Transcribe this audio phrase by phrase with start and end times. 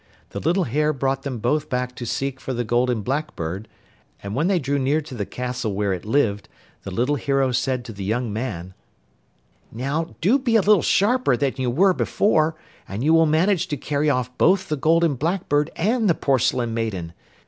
[0.31, 3.67] The little hare brought them both back to seek for the Golden Blackbird,
[4.23, 6.49] and when they drew near to the castle where it lived
[6.81, 8.73] the little hero said to the young man:
[9.71, 12.55] 'Now, do be a little sharper than you were before,
[12.87, 17.13] and you will manage to carry off both the Golden Blackbird and the Porcelain Maiden.